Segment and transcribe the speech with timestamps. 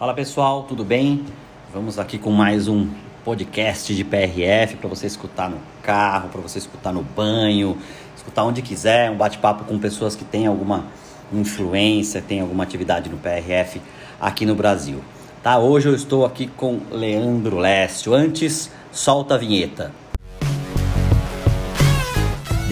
[0.00, 1.26] Fala pessoal, tudo bem?
[1.74, 2.88] Vamos aqui com mais um
[3.22, 7.76] podcast de PRF para você escutar no carro, para você escutar no banho,
[8.16, 10.86] escutar onde quiser, um bate-papo com pessoas que têm alguma
[11.30, 13.78] influência, têm alguma atividade no PRF
[14.18, 15.04] aqui no Brasil.
[15.42, 15.58] Tá?
[15.58, 18.14] Hoje eu estou aqui com Leandro Lécio.
[18.14, 19.92] Antes, solta a vinheta.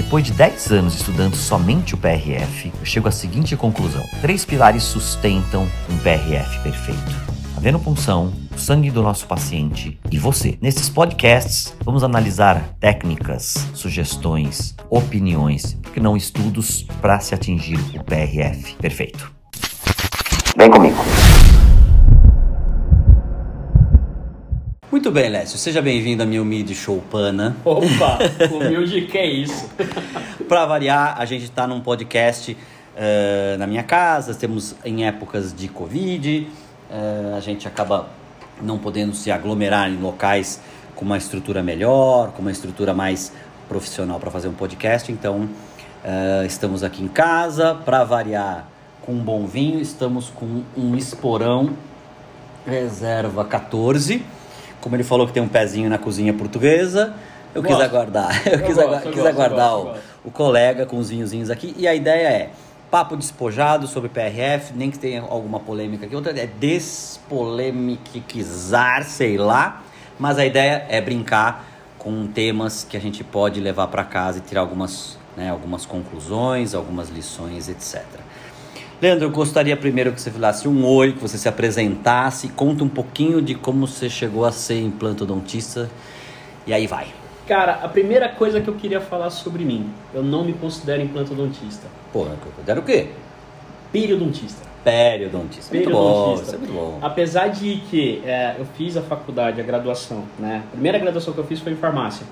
[0.09, 4.83] Depois de 10 anos estudando somente o PRF, eu chego à seguinte conclusão: três pilares
[4.83, 7.15] sustentam um PRF perfeito.
[7.55, 10.57] A venopunção, o sangue do nosso paciente e você.
[10.63, 18.77] Nesses podcasts, vamos analisar técnicas, sugestões, opiniões, porque não estudos para se atingir o PRF
[18.77, 19.31] perfeito.
[20.57, 20.97] Vem comigo.
[24.91, 25.59] Muito bem, Lécio.
[25.59, 27.55] Seja bem-vindo à minha humilde choupana.
[27.63, 28.21] Opa,
[28.51, 29.69] humilde que é isso?
[30.49, 35.69] Para variar, a gente está num podcast uh, na minha casa, temos em épocas de
[35.69, 36.49] Covid,
[36.91, 38.09] uh, a gente acaba
[38.63, 40.59] não podendo se aglomerar em locais
[40.97, 43.31] com uma estrutura melhor, com uma estrutura mais
[43.69, 45.51] profissional para fazer um podcast, então
[46.03, 48.67] uh, estamos aqui em casa, para variar
[49.03, 51.77] com um bom vinho, estamos com um esporão
[52.67, 54.38] reserva 14
[54.81, 57.15] como ele falou que tem um pezinho na cozinha portuguesa,
[57.55, 57.77] eu gosto.
[57.77, 58.43] quis aguardar.
[58.47, 61.75] Eu, eu quis, gosto, agu quis gosto, aguardar o, o, colega com os vinhozinhos aqui.
[61.77, 62.51] E a ideia é
[62.91, 66.15] papo despojado sobre PRF, nem que tenha alguma polêmica aqui.
[66.15, 69.83] Outra é despolemiquizar, sei lá.
[70.19, 71.65] Mas a ideia é brincar
[71.99, 76.75] com temas que a gente pode levar para casa e tirar algumas, né, algumas conclusões,
[76.75, 78.05] algumas lições, etc.
[79.01, 82.89] Leandro, eu gostaria primeiro que você falasse um oi, que você se apresentasse, conta um
[82.89, 85.89] pouquinho de como você chegou a ser implantodontista
[86.67, 87.07] e aí vai.
[87.47, 91.87] Cara, a primeira coisa que eu queria falar sobre mim, eu não me considero implantodontista.
[92.13, 93.11] Porra, eu considero o quê?
[93.93, 94.67] Periodontista.
[94.83, 95.75] Periodontista.
[95.75, 96.99] Muito bom, isso é muito bom.
[97.01, 100.65] Apesar de que é, eu fiz a faculdade, a graduação, né?
[100.67, 102.27] A primeira graduação que eu fiz foi em farmácia.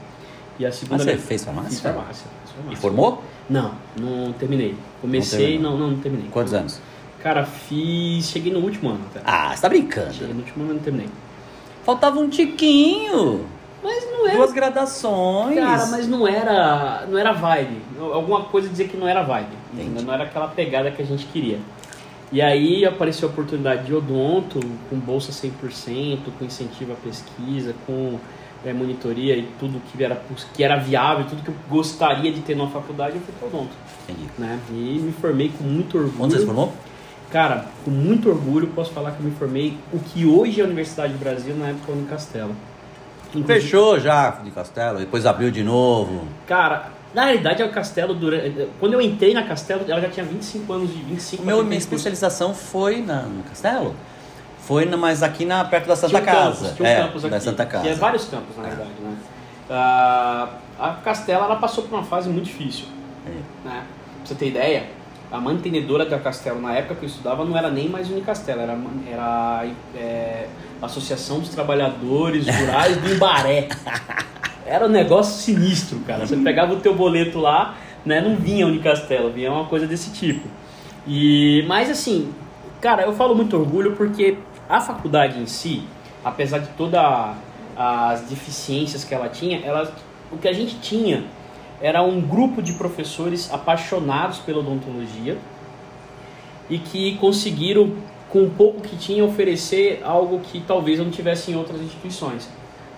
[0.59, 1.03] E a segunda...
[1.03, 1.71] Ah, você fez farmácia?
[1.71, 2.27] Fiz farmácia.
[2.43, 2.73] Fiz farmácia.
[2.73, 3.23] E formou?
[3.49, 4.75] Não, não terminei.
[5.01, 6.29] Comecei, não, não, não, terminei.
[6.31, 6.81] Quantos anos?
[7.23, 8.29] Cara, fiz.
[8.29, 9.01] Cheguei no último ano.
[9.11, 9.21] Até.
[9.25, 10.13] Ah, você tá brincando?
[10.13, 11.09] Cheguei no último ano e não terminei.
[11.85, 13.47] Faltava um tiquinho.
[13.83, 14.37] Mas não era.
[14.39, 15.57] Duas gradações.
[15.57, 17.07] Cara, mas não era.
[17.09, 17.81] Não era vibe.
[17.99, 19.57] Alguma coisa dizer que não era vibe.
[20.03, 21.59] Não era aquela pegada que a gente queria.
[22.33, 24.59] E aí apareceu a oportunidade de odonto,
[24.91, 28.19] com bolsa 100%, com incentivo à pesquisa, com
[28.67, 30.21] é, monitoria e tudo que era,
[30.53, 33.73] que era viável, tudo que eu gostaria de ter numa faculdade, eu fui para odonto.
[34.05, 34.29] Entendi.
[34.37, 34.59] Né?
[34.71, 36.25] E me formei com muito orgulho.
[36.25, 36.73] Onde você se formou?
[37.31, 40.67] Cara, com muito orgulho posso falar que eu me formei o que hoje é a
[40.67, 42.55] Universidade do Brasil, na época no Castelo.
[43.35, 46.27] Inclusive, Fechou já de Castelo, depois abriu de novo.
[46.47, 50.73] Cara, na realidade, o Castelo, durante, quando eu entrei na Castelo, ela já tinha 25
[50.73, 53.95] anos de 25 Meu, Minha especialização foi na, no Castelo.
[54.67, 56.41] Foi, mas aqui na, perto da Santa um Casa.
[56.41, 57.31] Campus, tinha um é, campus aqui.
[57.31, 57.85] Da Santa Casa.
[57.85, 58.67] Tinha vários campos, na é.
[58.67, 59.17] verdade, né?
[59.71, 62.87] Uh, a Castela, ela passou por uma fase muito difícil.
[63.25, 63.31] É.
[63.69, 63.85] Né?
[64.19, 64.87] Pra você ter ideia,
[65.31, 68.77] a mantenedora da Castelo, na época que eu estudava, não era nem mais Unicastelo, era,
[69.09, 70.49] era é,
[70.83, 73.69] Associação dos Trabalhadores Rurais do Imbaré.
[74.67, 76.27] Era um negócio sinistro, cara.
[76.27, 80.49] Você pegava o teu boleto lá, né, não vinha Unicastelo, vinha uma coisa desse tipo.
[81.07, 82.35] E, mas assim,
[82.81, 84.39] cara, eu falo muito orgulho porque
[84.69, 85.85] a faculdade em si,
[86.25, 87.37] apesar de todas
[87.77, 89.93] as deficiências que ela tinha, ela,
[90.31, 91.25] o que a gente tinha
[91.81, 95.37] era um grupo de professores apaixonados pela odontologia
[96.71, 97.95] e que conseguiram,
[98.31, 102.49] com o pouco que tinha, oferecer algo que talvez não tivesse em outras instituições,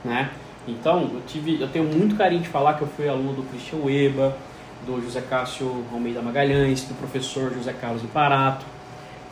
[0.05, 0.31] né?
[0.67, 3.79] Então, eu, tive, eu tenho muito carinho de falar que eu fui aluno do Christian
[3.85, 4.37] Weba,
[4.87, 8.65] do José Cássio Almeida Magalhães, do professor José Carlos Imparato,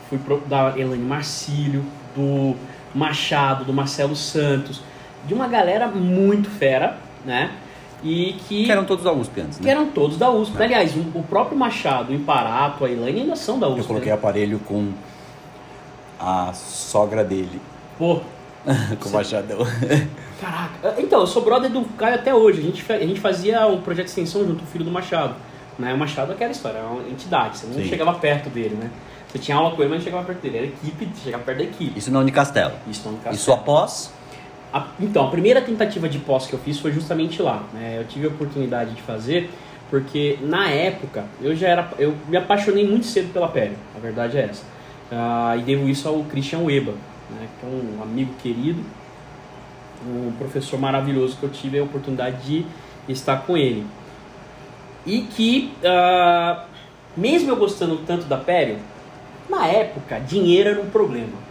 [0.09, 1.85] fui pro, da Elaine Marcílio,
[2.17, 2.55] do
[2.93, 4.81] Machado, do Marcelo Santos,
[5.25, 7.51] de uma galera muito fera, né?
[8.03, 9.63] E que, que eram todos da USP antes, né?
[9.63, 10.59] Que eram todos da USP.
[10.59, 10.65] É.
[10.65, 13.79] Aliás, o, próprio Machado, o Imparato, a Elaine ainda são da USP.
[13.79, 14.17] Eu coloquei né?
[14.17, 14.91] aparelho com
[16.19, 17.61] a sogra dele.
[17.97, 18.19] Pô.
[18.99, 19.59] com o Machadão.
[20.41, 20.95] Caraca.
[21.01, 22.59] Então, eu sou brother do Caio até hoje.
[22.59, 25.35] A gente, a gente fazia um projeto de extensão junto com o filho do Machado.
[25.79, 25.93] Né?
[25.93, 27.57] O Machado é aquela história, é uma entidade.
[27.57, 27.85] Você não Sim.
[27.85, 28.91] chegava perto dele, né?
[29.37, 30.57] Você tinha aula com ele, mas não chegava perto dele.
[30.57, 31.99] Era equipe, chegava perto da equipe.
[31.99, 32.73] Isso na Unicastelo?
[32.89, 33.35] Isso na Unicastelo.
[33.35, 34.13] Isso após?
[34.73, 37.63] A, então, a primeira tentativa de pós que eu fiz foi justamente lá.
[37.71, 37.99] Né?
[37.99, 39.49] Eu tive a oportunidade de fazer,
[39.89, 41.89] porque na época eu já era.
[41.99, 44.63] Eu me apaixonei muito cedo pela pele, a verdade é essa.
[45.11, 46.93] Uh, e devo isso ao Christian Weba,
[47.29, 47.47] né?
[47.59, 48.81] que é um amigo querido,
[50.05, 52.65] um professor maravilhoso que eu tive a oportunidade de
[53.07, 53.85] estar com ele.
[55.05, 56.59] E que, uh,
[57.15, 58.79] mesmo eu gostando tanto da pele,
[59.49, 61.45] na época, dinheiro era um problema.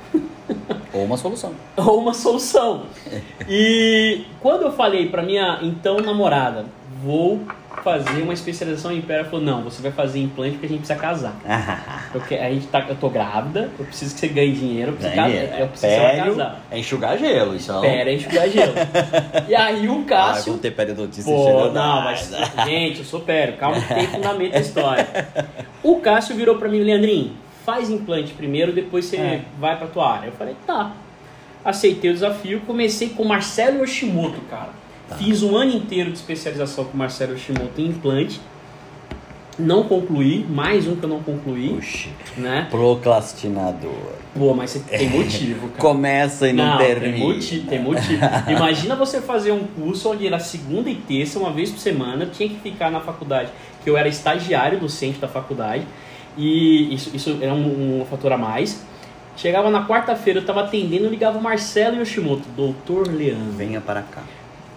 [0.92, 1.52] Ou uma solução.
[1.76, 2.82] ou uma solução.
[3.48, 6.64] E quando eu falei pra minha então namorada,
[7.02, 7.40] vou
[7.84, 10.78] fazer uma especialização em império, ela falou: "Não, você vai fazer implante porque a gente
[10.80, 11.34] precisa casar".
[12.14, 14.94] Eu, que- a gente tá, eu tô grávida, eu preciso que você ganhe dinheiro, eu
[14.96, 16.60] preciso, casar, eu preciso Pério casar.
[16.70, 18.72] é enxugar gelo, isso é um- Pera, enxugar gelo.
[19.48, 20.52] E aí o Ah, Cássio.
[20.54, 22.00] vou ter periodontista Pô, não, nada.
[22.02, 22.32] mas.
[22.64, 25.06] Gente, eu sou pério, calma que tem fundamento a história.
[25.82, 27.32] O Cássio virou pra mim, Leandrinho,
[27.66, 29.42] faz implante primeiro, depois você É.
[29.60, 30.28] vai pra tua área.
[30.28, 30.92] Eu falei, tá.
[31.64, 34.70] Aceitei o desafio, comecei com o Marcelo Yoshimoto, cara.
[35.08, 35.16] Tá.
[35.16, 38.40] Fiz um ano inteiro de especialização com o Marcelo Yoshimoto em implante.
[39.58, 42.68] Não concluí, mais um que eu não concluí, Puxa, né?
[42.70, 44.12] procrastinador.
[44.34, 45.80] Pô, mas você tem motivo, cara.
[45.80, 47.24] Começa e não, tem termina.
[47.24, 48.20] motivo, tem motivo.
[48.48, 52.48] Imagina você fazer um curso onde era segunda e terça, uma vez por semana, tinha
[52.50, 53.48] que ficar na faculdade,
[53.82, 55.86] que eu era estagiário docente da faculdade,
[56.36, 58.84] e isso, isso era um, um fator a mais.
[59.36, 64.02] Chegava na quarta-feira, eu estava atendendo, eu ligava o Marcelo Yoshimoto, doutor Leandro, Venha para
[64.02, 64.22] cá.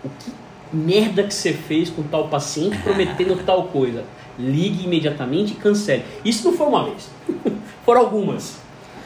[0.03, 0.31] o que
[0.71, 4.03] merda que você fez com tal paciente prometendo tal coisa?
[4.37, 6.03] Ligue imediatamente e cancele.
[6.23, 7.09] Isso não foi uma vez,
[7.85, 8.57] foram algumas.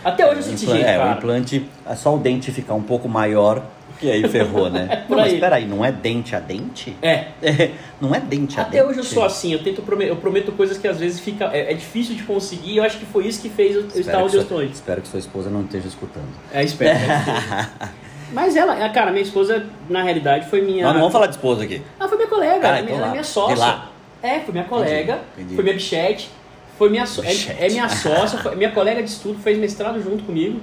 [0.03, 1.17] Até hoje eu Implan- jeito, é, o cara.
[1.17, 3.63] implante é só o dente ficar um pouco maior,
[4.03, 5.05] que aí ferrou, né?
[5.09, 5.33] Não, mas aí.
[5.35, 6.95] espera aí, não é dente a dente?
[7.01, 7.71] É, É,
[8.01, 8.89] não é dente a Até dente.
[8.89, 11.71] hoje eu sou assim, eu tento prome- eu prometo coisas que às vezes fica é,
[11.71, 12.73] é difícil de conseguir.
[12.73, 14.57] e Eu acho que foi isso que fez eu eu estar Espero onde eu estou
[14.59, 14.71] hoje.
[14.73, 16.27] espero que sua esposa não esteja escutando.
[16.53, 16.97] É, espero.
[16.97, 17.89] é.
[18.33, 20.83] Mas ela, é, cara, minha esposa na realidade foi minha.
[20.85, 21.81] Nós não vamos falar de esposa aqui.
[21.99, 23.55] Ah, foi minha colega, ela, é minha- ela é minha De sócia.
[23.57, 23.91] lá.
[24.23, 25.53] É, foi minha colega, entendi.
[25.55, 26.29] foi minha bichete,
[26.77, 30.59] foi minha so- é, é minha sócia, minha colega de estudo, fez mestrado junto comigo.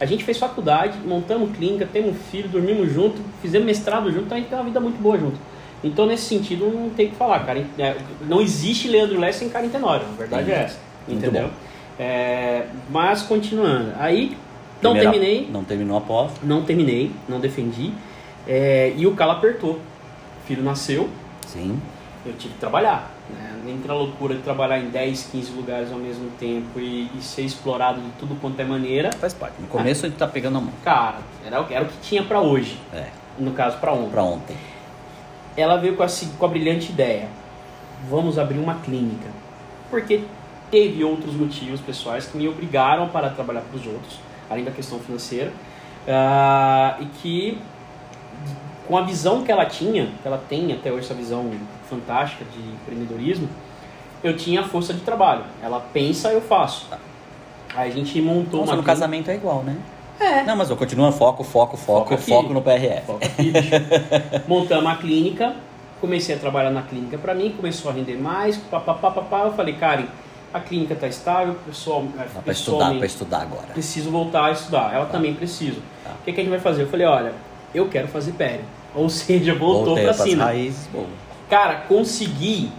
[0.00, 4.36] A gente fez faculdade, montamos clínica, temos um filho, dormimos junto, fizemos mestrado junto, então
[4.36, 5.36] a gente tem uma vida muito boa junto.
[5.84, 7.64] Então, nesse sentido, não tem o que falar, cara.
[7.78, 10.78] É, Não existe Leandro Lessa sem Karen Tenório, a verdade é essa.
[11.06, 11.50] Muito Entendeu?
[11.98, 13.92] É, mas, continuando.
[13.98, 14.36] Aí,
[14.82, 16.32] não Primeira- terminei, Não terminou a pós.
[16.42, 17.92] não terminei, não defendi.
[18.48, 19.72] É, e o calo apertou.
[19.72, 21.08] O filho nasceu,
[21.46, 21.78] Sim.
[22.24, 23.10] eu tive que trabalhar.
[23.30, 23.72] Né?
[23.72, 27.42] Entre a loucura de trabalhar em 10, 15 lugares ao mesmo tempo e, e ser
[27.42, 29.54] explorado de tudo quanto é maneira, Faz parte.
[29.60, 30.72] No começo a gente tá pegando a mão.
[30.84, 32.78] cara, era, o- era o que tinha pra hoje.
[32.92, 33.06] É,
[33.38, 34.18] No caso, pra ontem.
[34.18, 34.56] ontem.
[35.56, 36.06] Ela veio com a,
[36.38, 37.28] com a brilhante ideia:
[38.08, 39.28] vamos abrir uma clínica.
[39.90, 40.22] Porque
[40.70, 44.18] teve outros motivos pessoais que me obrigaram a parar de trabalhar para os outros,
[44.48, 45.52] além da questão financeira,
[46.08, 47.58] ah, e que
[48.90, 51.48] com a visão que ela tinha, que ela tem até hoje essa visão
[51.88, 53.48] fantástica de empreendedorismo,
[54.20, 55.44] eu tinha força de trabalho.
[55.62, 56.88] Ela pensa, eu faço.
[57.72, 59.76] Aí a gente montou Nossa, uma no casamento é igual, né?
[60.18, 60.42] É.
[60.42, 62.24] Não, mas eu continuo foco, foco, foco, aqui.
[62.24, 63.06] foco no PRF.
[63.06, 63.52] Foca aqui.
[64.48, 65.54] Montamos a clínica,
[66.00, 69.44] comecei a trabalhar na clínica pra mim, começou a render mais, papapá, papá.
[69.44, 70.06] Eu falei, Karen,
[70.52, 73.68] a clínica tá estável, pessoal, Dá pra estudar, pra estudar agora.
[73.68, 74.92] preciso voltar a estudar.
[74.92, 75.80] Ela também precisa.
[76.02, 76.10] Tá.
[76.10, 76.82] O que, que a gente vai fazer?
[76.82, 77.32] Eu falei, olha,
[77.72, 78.64] eu quero fazer pério.
[78.94, 80.44] Ou seja, voltou pra pras cima.
[80.44, 81.06] raízes, boa.
[81.48, 82.70] Cara, consegui,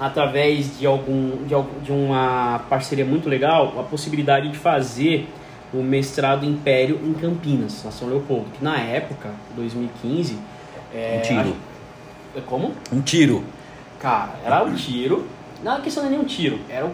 [0.00, 1.54] através de, algum, de,
[1.84, 5.28] de uma parceria muito legal, a possibilidade de fazer
[5.72, 8.46] o mestrado Império em Campinas, na São Leopoldo.
[8.56, 10.38] Que na época, 2015...
[10.94, 11.56] É, Um tiro.
[12.36, 12.72] a- Como?
[12.92, 13.44] Um tiro.
[14.00, 15.26] Cara, era um tiro.
[15.62, 16.58] Não, a questão não é nem um tiro.
[16.70, 16.92] Era o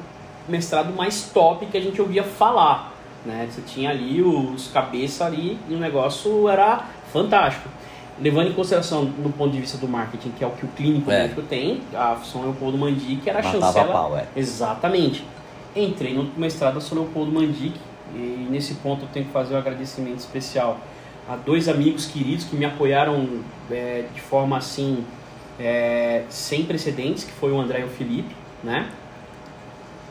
[0.48, 2.92] mestrado mais top que a gente ouvia falar.
[3.24, 3.46] Né?
[3.50, 7.68] Você tinha ali os cabeças ali e o negócio era fantástico.
[8.20, 11.10] Levando em consideração do ponto de vista do marketing, que é o que o clínico
[11.10, 11.22] É.
[11.22, 13.84] médico tem, a São Leopoldo Mandic era a Matava chancela.
[13.90, 14.26] a pau, é.
[14.36, 15.24] Exatamente.
[15.74, 17.74] Entrei no mestrado da São Leopoldo Mandic
[18.14, 20.78] e nesse ponto eu tenho que fazer um agradecimento especial
[21.28, 23.26] a dois amigos queridos que me apoiaram
[23.70, 25.04] é, de forma assim
[25.58, 28.88] é, sem precedentes, que foi o André e o Felipe, né?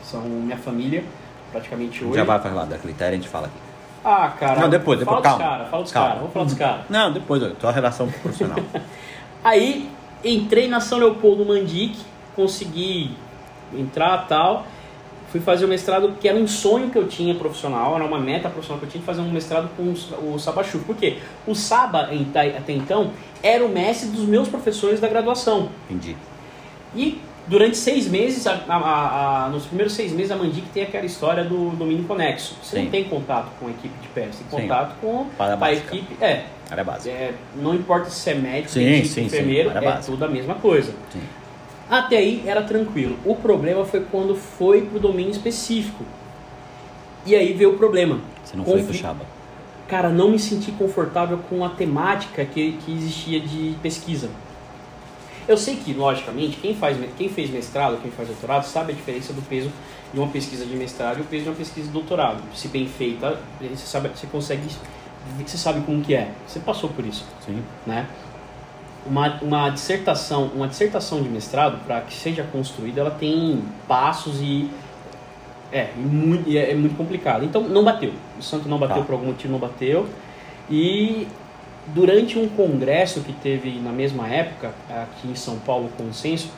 [0.02, 1.02] São minha família,
[1.50, 2.16] praticamente hoje.
[2.16, 3.56] Já vai falar da critério, a gente fala aqui.
[4.04, 4.60] Ah, cara.
[4.60, 5.44] Não, depois, depois, fala dos calma.
[5.56, 6.80] caras, fala dos caras, vamos falar dos caras.
[6.90, 8.58] Não, depois, tua relação profissional.
[9.42, 9.88] Aí
[10.24, 11.96] entrei na São Leopoldo Mandic,
[12.36, 13.12] consegui
[13.72, 14.66] entrar tal.
[15.30, 18.48] Fui fazer o mestrado, que era um sonho que eu tinha profissional, era uma meta
[18.48, 19.92] profissional que eu tinha de fazer um mestrado com
[20.32, 20.84] o Saba Chuf.
[20.84, 21.18] Por quê?
[21.44, 23.10] O Saba, em- até então,
[23.42, 25.70] era o mestre dos meus professores da graduação.
[25.90, 26.16] Entendi.
[26.94, 31.04] E durante seis meses, a- a- a- nos primeiros seis meses, a Mandic tem aquela
[31.06, 32.56] história do domínio conexo.
[32.62, 32.84] Você Sim.
[32.84, 34.68] não tem contato com a equipe de pé, você tem Sim.
[34.68, 35.94] contato com Para a básica.
[35.94, 36.16] equipe.
[36.24, 37.10] É, Área básica.
[37.14, 40.12] é, não importa se é médico, Sim, sim, sim, enfermeiro, área é básica.
[40.12, 40.92] tudo a mesma coisa.
[41.12, 41.20] Sim.
[41.90, 43.18] Até aí era tranquilo.
[43.26, 46.02] O problema foi quando foi pro domínio específico.
[47.26, 48.20] E aí veio o problema.
[48.42, 49.24] Você não foi pro Chaba.
[49.86, 54.30] Cara, não me senti confortável com a temática que, que existia de pesquisa.
[55.46, 59.32] Eu sei que, logicamente, quem, faz, quem fez mestrado, quem faz doutorado, sabe a diferença
[59.32, 59.70] do peso
[60.12, 62.42] de uma pesquisa de mestrado e o peso de uma pesquisa de doutorado.
[62.54, 64.62] Se bem feita, você, sabe, você consegue
[65.46, 66.30] você sabe como que é.
[66.46, 67.62] Você passou por isso, Sim.
[67.86, 68.06] né?
[69.06, 74.70] Uma, uma dissertação, uma dissertação de mestrado, para que seja construída, ela tem passos e
[75.72, 77.44] é, muito, é, é muito complicado.
[77.44, 78.12] Então não bateu.
[78.38, 79.04] O santo não bateu Tá.
[79.04, 80.06] por algum motivo, não bateu.
[80.70, 81.26] E
[81.88, 86.50] durante um congresso que teve na mesma época, aqui em São Paulo, Consenso,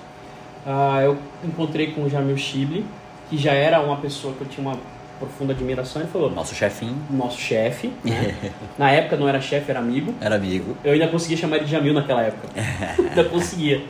[0.67, 2.85] ah, eu encontrei com o Jamil Shibley,
[3.29, 4.79] que já era uma pessoa que eu tinha uma
[5.19, 6.03] profunda admiração.
[6.03, 8.35] Ele falou: Nosso chefinho nosso chefe, né?
[8.79, 10.15] na época não era chefe, era amigo.
[10.21, 10.77] era amigo.
[10.85, 12.49] Eu ainda conseguia chamar ele de Jamil naquela época.
[12.99, 13.85] ainda conseguia.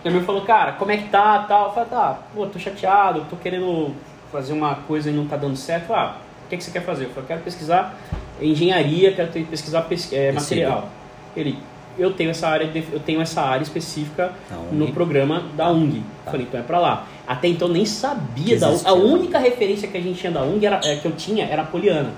[0.00, 1.68] O Jamil falou, cara, como é que tá, tal?
[1.68, 3.94] Eu falei, tá, pô, tô chateado, tô querendo
[4.32, 5.92] fazer uma coisa e não tá dando certo.
[5.92, 6.16] Ah,
[6.46, 7.04] o que, que você quer fazer?
[7.04, 7.96] Eu falei, quero pesquisar
[8.42, 10.88] engenharia, quero ter- pesquisar pes- é, material.
[11.36, 11.58] Ele,
[11.98, 14.32] eu tenho essa área, de- eu tenho essa área específica
[14.72, 16.02] no programa da UNG.
[16.24, 16.30] Tá.
[16.32, 17.06] Falei, então é pra lá.
[17.26, 18.82] Até então nem sabia da UNG.
[18.86, 21.62] A única referência que a gente tinha da UNG era, é, que eu tinha era
[21.62, 22.10] a Poliana.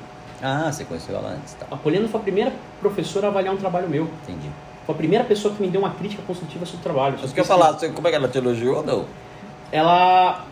[0.43, 1.67] Ah, você conheceu ela antes, tá.
[1.71, 4.09] A Poliana foi a primeira professora a avaliar um trabalho meu.
[4.29, 4.49] Entendi.
[4.85, 7.17] Foi a primeira pessoa que me deu uma crítica construtiva sobre o trabalho.
[7.23, 9.05] Mas que eu falar, como é que ela te elogiou ou não?
[9.71, 10.45] Ela.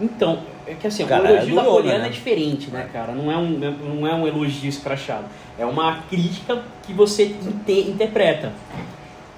[0.00, 2.06] Então, é que assim, Cara, o elogio da doeu, Poliana né?
[2.06, 3.12] é diferente, né, cara?
[3.12, 5.24] Não é, um, não é um elogio escrachado.
[5.58, 8.52] É uma crítica que você inte- interpreta.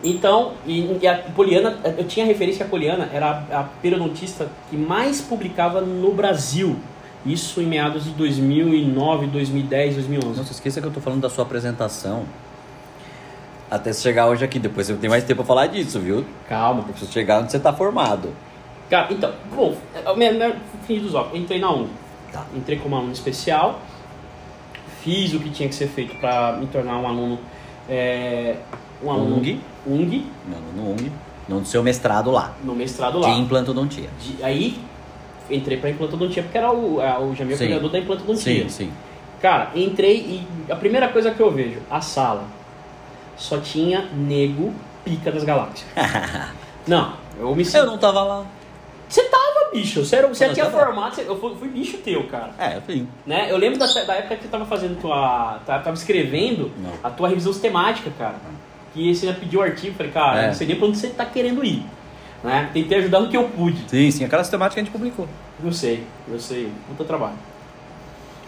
[0.04, 4.48] Então, e, e a Poliana, eu tinha referência que a Poliana era a, a periodontista
[4.70, 6.76] que mais publicava no Brasil.
[7.24, 10.38] Isso em meados de 2009, 2010, 2011.
[10.38, 12.24] Não se esqueça que eu tô falando da sua apresentação.
[13.70, 16.24] Até você chegar hoje aqui, depois eu tenho mais tempo pra falar disso, viu?
[16.48, 16.82] Calma.
[16.82, 18.30] Pra você chegar onde você tá formado.
[18.92, 20.56] Cara, então, bom, é, minha, minha,
[20.86, 21.88] fim dos óculos, entrei na UNG.
[22.30, 22.44] Tá.
[22.54, 23.80] Entrei como aluno especial,
[25.00, 27.38] fiz o que tinha que ser feito para me tornar um aluno.
[27.88, 28.56] É,
[29.02, 29.58] um aluno UNG.
[29.86, 31.10] UNG, Não, no UNG.
[31.48, 32.52] No seu mestrado lá.
[32.62, 33.30] no mestrado lá.
[33.32, 34.10] De implantodontia.
[34.22, 34.78] De- aí
[35.50, 37.68] entrei para implantodontia, porque era o, a- o Jamil Sim.
[37.68, 38.64] criador da implantodontia.
[38.64, 38.92] Sim, sim.
[39.40, 42.44] Cara, entrei e a primeira coisa que eu vejo, a sala,
[43.38, 45.88] só tinha nego pica das galáxias.
[46.86, 48.44] Não, eu me Eu não tava lá.
[49.72, 50.04] Bicho.
[50.04, 50.78] Você, era, você Não, tinha tava.
[50.84, 52.50] formado, você- eu fui, fui bicho teu, cara.
[52.58, 53.08] É, sim.
[53.26, 53.50] Né?
[53.50, 55.60] Eu lembro da, da época que você tava fazendo tua.
[55.66, 56.92] Tava escrevendo Não.
[57.02, 58.36] a tua revisão sistemática, cara.
[58.92, 60.46] Que você já pediu o artigo, falei, cara, É.
[60.48, 61.82] não sei nem pra onde você tá querendo ir.
[62.44, 62.68] Né?
[62.74, 63.88] Tentei ajudar no que eu pude.
[63.88, 64.24] Sim, sim.
[64.24, 65.26] Aquela sistemática que a gente publicou.
[65.64, 66.70] Eu sei, eu sei.
[66.88, 67.36] Puta trabalho.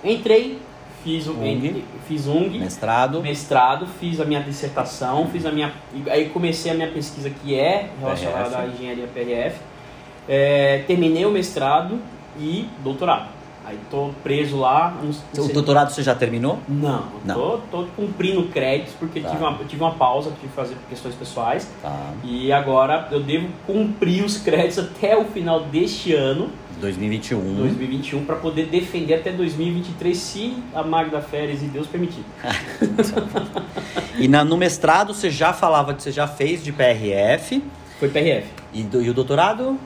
[0.03, 0.59] Entrei,
[1.03, 1.85] fiz o UNG.
[2.07, 3.23] fiz UNG, Mestrado.
[3.23, 5.73] mestrado, fiz a minha dissertação, fiz a minha.
[6.11, 8.57] Aí comecei a minha pesquisa que é relacionada PRF.
[8.63, 9.57] à engenharia PRF.
[10.29, 11.99] É, terminei o mestrado
[12.39, 13.29] e doutorado.
[13.67, 14.95] Aí tô preso lá.
[15.33, 16.59] sei- O doutorado você já terminou?
[16.69, 17.35] Não, Não.
[17.35, 19.31] Tô, tô cumprindo créditos porque Tá.
[19.31, 21.71] tive, uma, tive uma pausa, tive que fazer por questões pessoais.
[21.81, 22.11] Tá.
[22.23, 27.55] E agora eu devo cumprir os créditos até o final deste ano, 2021.
[27.55, 32.23] 2021, para poder defender até 2023, se a Magda Férez e Deus permitir.
[34.19, 37.63] E na, no mestrado você já falava, você já fez de PRF.
[37.99, 38.47] Foi PRF.
[38.73, 39.79] E, do- e o doutorado?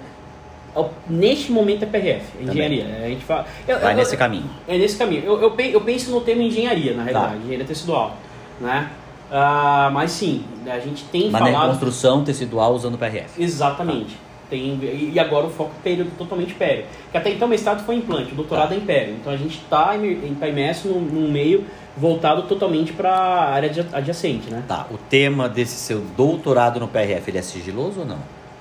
[1.08, 2.49] Neste momento é PRF, é Também.
[2.54, 3.04] engenharia.
[3.04, 4.50] A gente fala, eu- Vai eu- nesse eu- caminho.
[4.66, 5.23] É nesse caminho.
[5.25, 7.37] Eu, eu, pe- eu penso no termo engenharia, na realidade, Tá.
[7.38, 8.16] engenharia tecidual.
[8.61, 8.90] Né?
[9.30, 11.68] Ah, mas sim, a gente tem Mas falado.
[11.70, 13.42] construção tecidual usando PRF.
[13.42, 14.16] Exatamente.
[14.49, 14.78] Tem,
[15.12, 16.87] e agora o foco é totalmente pério.
[17.12, 19.14] Que até então o mestrado foi implante, o doutorado é império.
[19.20, 19.94] Então a gente está
[20.40, 24.62] tá imerso num, num meio voltado totalmente para a área adja- adjacente, né?
[24.66, 28.18] Tá, o tema desse seu doutorado no PRF, ele é sigiloso ou não?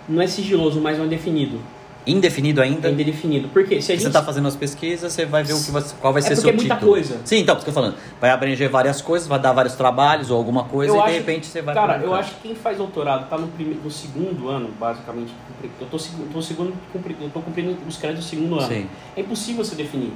[0.10, 1.60] Não é sigiloso, mas não é definido.
[2.08, 2.88] Indefinido ainda?
[2.88, 3.50] É indefinido.
[3.50, 3.82] Por quê?
[3.82, 4.08] Se a Você gente...
[4.08, 6.42] está fazendo as pesquisas, você vai ver o que você, qual vai É ser porque
[6.42, 6.92] seu é muita título.
[6.94, 7.18] coisa.
[7.26, 7.98] Sim, então, por isso que eu tô falando.
[8.22, 11.18] Vai abranger várias coisas, vai dar vários trabalhos ou alguma coisa Eu e acho- de
[11.18, 13.92] repente você vai Cara, um eu acho que quem faz doutorado tá no, primeiro, no
[13.92, 15.34] segundo ano, basicamente.
[15.82, 15.98] Eu tô,
[16.32, 16.74] tô segundo,
[17.22, 18.68] eu tô cumprindo os créditos do segundo ano.
[18.68, 18.88] Sim.
[19.16, 20.14] É impossível você definir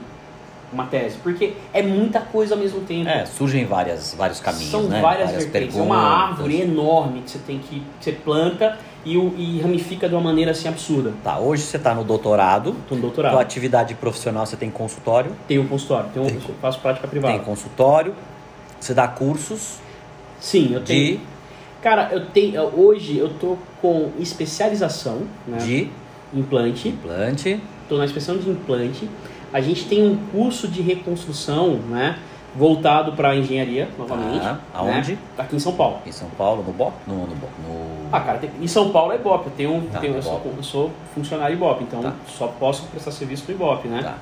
[0.71, 3.09] uma tese, porque é muita coisa ao mesmo tempo.
[3.09, 5.01] É, surgem várias, vários caminhos, São né?
[5.01, 5.77] várias, vertentes.
[5.77, 10.15] É uma árvore enorme que você tem que, que você planta e, e ramifica de
[10.15, 11.13] uma maneira assim absurda.
[11.23, 12.75] Tá, hoje você está no doutorado.
[12.87, 13.39] Tô no Tua doutorado.
[13.39, 15.31] atividade profissional, você tem consultório.
[15.47, 17.33] Tem um consultório, tem um, eu faço prática privada.
[17.33, 18.13] Tem consultório.
[18.79, 19.79] Você dá cursos
[20.39, 21.17] Sim, eu tenho.
[21.17, 21.23] de,
[21.81, 22.61] Cara, eu tenho.
[22.79, 25.89] Hoje eu tô com especialização né, de
[26.33, 26.89] implante.
[26.89, 27.59] implante.
[27.83, 29.09] Estou na inspeção de implante.
[29.53, 32.17] A gente tem um curso de reconstrução, né?
[32.53, 34.39] Voltado para engenharia, novamente.
[34.41, 34.53] Tá.
[34.53, 35.17] né, Aonde?
[35.37, 35.99] Aqui em São Paulo.
[36.05, 36.91] Em São Paulo, no BOP?
[37.07, 38.09] No, no, BOP, no...
[38.11, 39.45] Ah, cara, tem- em São Paulo é Ibope.
[39.47, 42.13] Eu, tenho, Tá, tenho- eu, sou, eu sou funcionário Ibope, então Tá.
[42.27, 44.03] só posso prestar serviço pro Ibope, né?
[44.03, 44.15] Tá.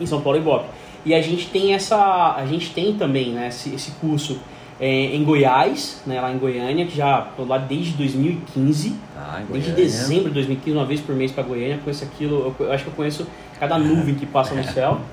[0.00, 0.64] Em São Paulo é Ibope.
[1.04, 2.34] E a gente tem essa.
[2.36, 4.40] A gente tem também né, esse, esse curso
[4.80, 8.96] é, em Goiás, né, lá em Goiânia, que já tô lá desde 2015.
[9.14, 12.66] Tá, em Desde dezembro de 2015, uma vez por mês para Goiânia, conheço aquilo, eu,
[12.66, 13.26] eu acho que eu conheço
[13.58, 15.00] cada nuvem que passa no céu.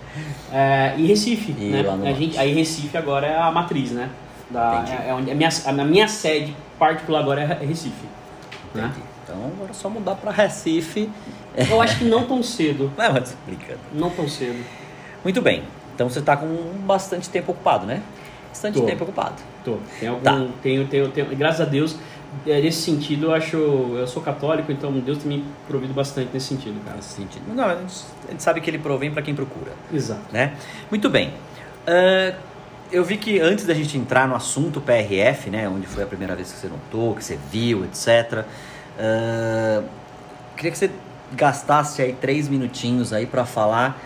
[0.53, 1.83] É, e Recife, E né?
[2.05, 4.09] A gente, aí Recife agora é a matriz, né?
[4.49, 8.05] Da, é, é onde, a, minha, a minha sede particular agora é Recife.
[8.73, 8.85] Né?
[8.85, 9.05] Entendi.
[9.23, 11.09] Então agora é só mudar para Recife.
[11.69, 12.89] Eu acho que não tão cedo.
[12.97, 13.79] Não, mas brincando.
[13.91, 14.63] Não tão cedo.
[15.23, 15.63] Muito bem.
[15.93, 16.47] Então você está com
[16.85, 18.01] bastante tempo ocupado, né?
[18.55, 18.85] Bastante Tô.
[18.85, 19.35] tempo ocupado.
[19.65, 19.77] Tô.
[19.99, 20.23] Tem algum.
[20.23, 20.47] Tá.
[20.63, 21.97] Tenho, tenho, tenho, graças a Deus,
[22.47, 23.57] é, nesse sentido, eu acho.
[23.57, 26.95] Eu sou católico, então Deus tem me provido bastante nesse sentido, cara.
[26.95, 27.53] Nesse sentido.
[27.53, 29.73] Não, a gente sabe que ele provém para quem procura.
[29.93, 30.21] Exato.
[30.31, 30.55] né?
[30.89, 31.33] Muito bem.
[31.85, 32.33] Ah,
[32.89, 36.33] eu vi que antes da gente entrar no assunto PRF, né, onde foi a primeira
[36.33, 38.45] vez que você notou, que você viu, etc.
[38.97, 39.83] ah,
[40.55, 40.89] queria que você
[41.33, 43.99] gastasse aí três minutinhos aí para falar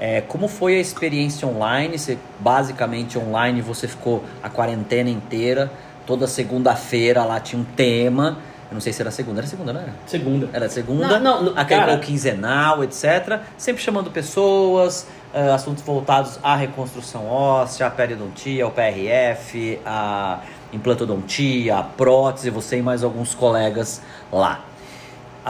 [0.00, 1.98] é, como foi a experiência online.
[1.98, 5.70] Você basicamente online você ficou a quarentena inteira.
[6.06, 8.38] Toda segunda-feira lá tinha um tema.
[8.70, 9.92] Eu não sei se era segunda, era segunda, não era?
[10.06, 10.48] Segunda.
[10.52, 13.40] Era segunda, Não, não, aquele cara- quinzenal, etc.
[13.58, 20.38] Sempre chamando pessoas, eh, assuntos voltados à reconstrução óssea, à periodontia, ao PRF, à
[20.72, 24.00] implantodontia, à prótese, você e mais alguns colegas
[24.32, 24.60] lá.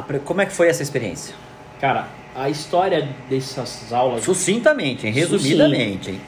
[0.06, 1.34] Pre- Como é que foi essa experiência?
[1.80, 5.12] Cara, a história dessas aulas Sucintamente, hein?
[5.12, 6.10] resumidamente.
[6.10, 6.20] Hein?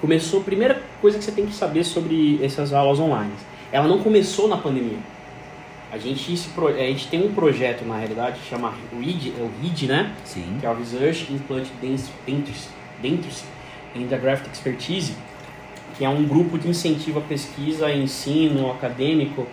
[0.00, 0.40] começou.
[0.40, 3.32] A primeira coisa que você tem que saber sobre essas aulas online.
[3.70, 4.98] Ela não começou na pandemia.
[5.92, 9.50] A gente, se a gente tem um projeto, na realidade, que chama RID, é o
[9.62, 10.12] RID, né?
[10.24, 10.56] Sim.
[10.60, 12.70] que é o Research Implant Dent- Dentistry,
[13.02, 13.48] Dentistry
[13.96, 15.14] and Graft Expertise,
[15.98, 19.46] que é um grupo de incentivo à pesquisa, ensino acadêmico,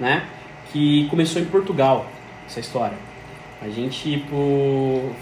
[0.00, 0.24] né?
[0.72, 2.06] Que começou em Portugal,
[2.46, 2.98] essa história.
[3.62, 5.12] A gente, por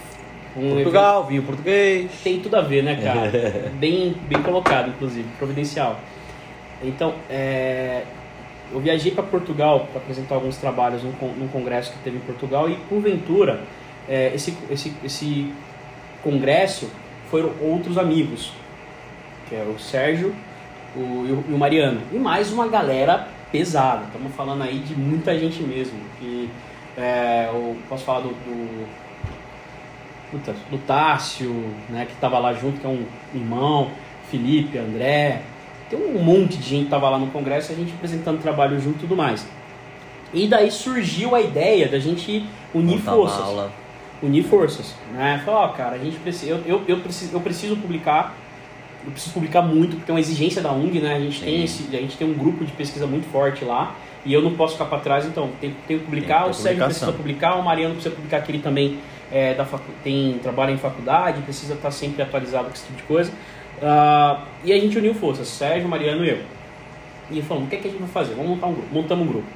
[0.55, 1.99] um Portugal, vinho português.
[2.05, 3.31] evento- tem tudo a ver, né, cara?
[3.79, 5.99] bem, bem colocado, inclusive, providencial.
[6.83, 8.03] Então, é,
[8.71, 12.21] eu viajei para Portugal para apresentar alguns trabalhos num, con- num congresso que teve em
[12.21, 13.61] Portugal e, porventura,
[14.07, 15.51] é, esse, esse, esse
[16.21, 16.89] congresso
[17.29, 18.51] foram outros amigos,
[19.49, 20.33] que é o Sérgio
[20.95, 22.01] o, e, o, e o Mariano.
[22.11, 24.05] E mais uma galera pesada.
[24.05, 25.97] Estamos falando aí de muita gente mesmo.
[26.19, 26.49] Que,
[26.97, 28.85] é, eu posso falar do, do,
[30.33, 31.53] puta, do Tássio,
[31.89, 33.91] né, que estava lá junto, que é um irmão,
[34.31, 35.43] Felipe, André.
[35.89, 38.97] Tem um monte de gente que estava lá no congresso, a gente apresentando trabalho junto
[38.97, 39.47] e tudo mais.
[40.33, 43.71] E daí surgiu a ideia da gente unir Montar forças
[44.23, 45.41] unir forças, né?
[45.45, 48.33] Falar, ó, cara, a gente precisa, eu, eu, eu, preciso, eu preciso publicar,
[49.05, 51.15] eu preciso publicar muito, porque é uma exigência da UNG, né?
[51.15, 51.45] A gente, Sim.
[51.45, 54.53] tem, esse, a gente tem um grupo de pesquisa muito forte lá, e eu não
[54.53, 57.55] posso ficar para trás, então tem, tem que publicar, Tem que o Sérgio precisa publicar,
[57.55, 58.97] o Mariano precisa publicar, que ele também
[59.31, 63.03] é, da facu tem trabalho em faculdade, precisa estar sempre atualizado com esse tipo de
[63.03, 63.31] coisa.
[63.81, 66.39] Ah, e a gente uniu forças, Sérgio, Mariano e eu.
[67.31, 68.35] E falamos, o que, é que a gente vai fazer?
[68.35, 68.93] Vamos montar um grupo.
[68.93, 69.47] Montamos um grupo.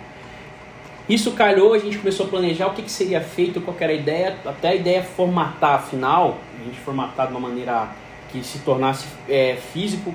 [1.08, 3.96] Isso calhou, a gente começou a planejar o que, que seria feito, qual era a
[3.96, 7.90] ideia, até a ideia formatar afinal, a gente formatar de uma maneira
[8.30, 10.14] que se tornasse é, físico,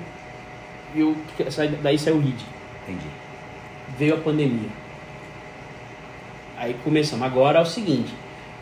[0.93, 1.17] e o,
[1.81, 2.39] daí saiu o RID.
[2.83, 3.07] Entendi.
[3.97, 4.69] Veio a pandemia.
[6.57, 8.13] Aí começamos, agora é o seguinte,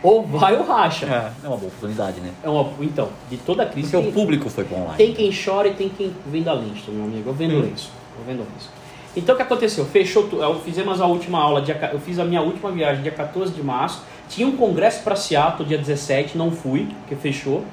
[0.04, 1.06] ou vai ou racha.
[1.06, 2.32] É, é uma boa oportunidade, né?
[2.44, 4.98] É uma, então, de toda a crise Porque o tem, público foi para online.
[4.98, 7.30] tem quem chora e tem quem vende a lenço, meu amigo.
[7.30, 7.62] Eu vendo Hum.
[7.62, 7.92] lenço.
[8.18, 8.70] Eu vendo lenço.
[9.16, 9.86] Então o que aconteceu?
[9.86, 13.12] Fechou tu- eu fizemos a última aula, dia, eu fiz a minha última viagem dia
[13.12, 14.02] 14 de março.
[14.30, 17.64] Tinha um congresso para Seattle dia 17, não fui, porque fechou.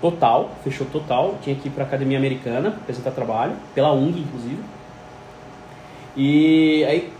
[0.00, 1.34] Total, fechou total.
[1.42, 4.58] Tinha que ir para Academia Americana apresentar trabalho, pela UNG inclusive.
[6.16, 7.12] E aí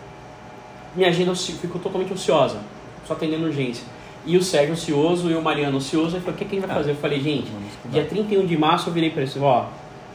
[0.94, 2.58] minha agenda ficou totalmente ociosa,
[3.06, 3.84] só atendendo urgência.
[4.26, 6.16] E o Sérgio ocioso e o Mariano ocioso.
[6.16, 6.90] Aí falou: o que, que a gente vai fazer?
[6.90, 7.50] Eu falei: gente,
[7.90, 9.68] dia 31 de março eu virei para eles: ó,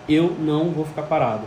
[0.07, 1.43] eu não vou ficar parado.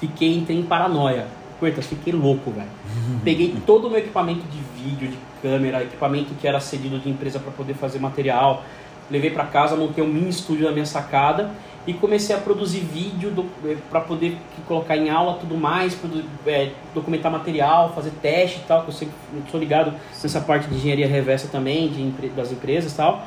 [0.00, 1.26] Fiquei, entrei em paranoia.
[1.58, 2.68] Coitas, fiquei louco, velho.
[3.22, 7.38] Peguei todo o meu equipamento de vídeo, de câmera, equipamento que era cedido de empresa
[7.38, 8.64] para poder fazer material.
[9.10, 11.50] Levei para casa, montei um mini estúdio na minha sacada
[11.86, 13.32] e comecei a produzir vídeo
[13.90, 14.36] para poder
[14.68, 18.92] colocar em aula tudo mais, produ- é, documentar material, fazer teste e tal, que eu
[18.92, 19.14] sempre
[19.50, 23.24] sou ligado nessa parte de engenharia reversa também, de das empresas e tal.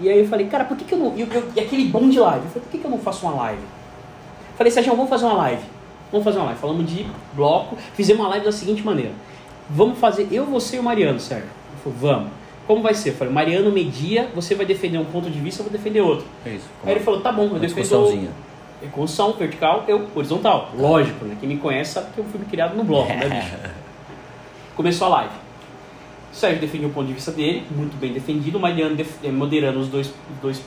[0.00, 1.14] E aí eu falei, cara, por que, que eu não.
[1.16, 2.44] E, e aquele bom de live?
[2.44, 3.60] Eu falei, por que, que eu não faço uma live?
[4.56, 5.62] Falei, Sérgio, vamos fazer uma live.
[6.12, 6.60] Vamos fazer uma live.
[6.60, 9.12] Falamos de bloco, fizemos uma live da seguinte maneira.
[9.68, 11.46] Vamos fazer eu, você e o Mariano, Sérgio.
[11.46, 12.30] Ele falou, vamos.
[12.70, 13.08] Como vai ser?
[13.08, 16.24] Eu falei, Mariano media, você vai defender um ponto de vista, eu vou defender outro.
[16.46, 16.68] É isso.
[16.84, 18.30] Aí ele falou, tá bom, eu defendo
[18.80, 20.70] é construção vertical, eu horizontal.
[20.78, 21.36] Lógico, né?
[21.40, 23.56] Quem me conhece sabe que eu fui criado no bloco, né, bicho?
[24.76, 25.34] Começou a live.
[26.32, 28.56] O Sérgio defendia o ponto de vista dele, muito bem defendido.
[28.56, 30.62] O Mariano eh, moderando os dois, dois,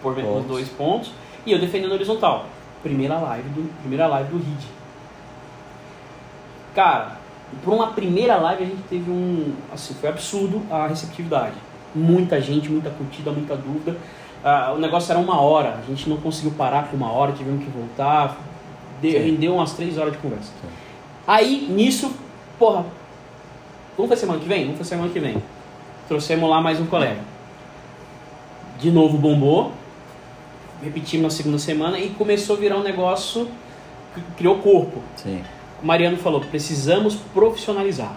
[0.00, 0.46] por- os Pontos.
[0.46, 1.10] dois pontos.
[1.44, 2.46] E eu defendendo horizontal.
[2.84, 4.64] Primeira live do, primeira live do RID.
[6.72, 7.16] Cara,
[7.64, 9.52] por uma primeira live a gente teve um.
[9.72, 11.54] Assim, foi absurdo a receptividade.
[11.94, 13.96] Muita gente, muita curtida, muita dúvida.
[14.44, 17.62] Ah, o negócio era uma hora, a gente não conseguiu parar com uma hora, tivemos
[17.64, 18.36] que voltar.
[19.00, 20.52] de- rendeu umas três horas de conversa.
[21.26, 22.12] Aí, nisso,
[22.58, 22.84] porra,
[23.96, 24.62] vamos fazer semana que vem?
[24.62, 25.42] Vamos fazer semana que vem.
[26.06, 27.18] Trouxemos lá mais um colega.
[28.78, 29.72] De novo bombou,
[30.82, 33.48] repetimos na segunda semana e começou a virar um negócio
[34.14, 35.00] que criou corpo.
[35.16, 35.42] Sim.
[35.82, 38.14] O Mariano falou, precisamos profissionalizar.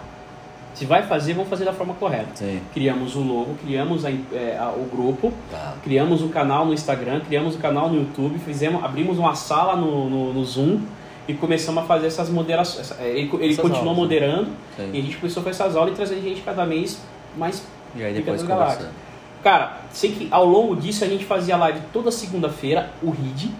[0.74, 2.28] Se vai fazer, vamos fazer da forma correta.
[2.34, 2.60] Sim.
[2.74, 5.74] Criamos o logo, criamos a, é, a- o grupo, Tá.
[5.82, 10.08] criamos o canal no Instagram, criamos o canal no YouTube, fizemos, abrimos uma sala no,
[10.10, 10.80] no, no Zoom
[11.26, 12.90] e começamos a fazer essas moderações.
[12.92, 14.02] essa- Ele, ele Essas continuou aulas, né?
[14.02, 14.48] moderando
[14.92, 17.00] e a gente começou a fazer essas aulas e trazer gente cada vez
[17.38, 18.88] mais E aí depois galáxias.
[19.42, 23.50] Cara, sei que ao longo disso a gente fazia live toda segunda-feira, o RID.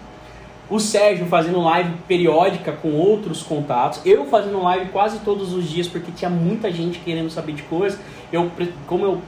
[0.69, 4.01] O Sérgio fazendo live periódica com outros contatos.
[4.05, 7.99] Eu fazendo live quase todos os dias, porque tinha muita gente querendo saber de coisas.
[8.31, 8.51] Eu,
[8.85, 9.21] como eu